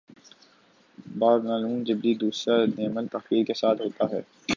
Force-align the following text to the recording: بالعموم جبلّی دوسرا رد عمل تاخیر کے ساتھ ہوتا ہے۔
بالعموم 1.15 1.83
جبلّی 1.83 2.13
دوسرا 2.15 2.55
رد 2.63 2.79
عمل 2.79 3.07
تاخیر 3.07 3.43
کے 3.45 3.53
ساتھ 3.53 3.81
ہوتا 3.81 4.09
ہے۔ 4.11 4.21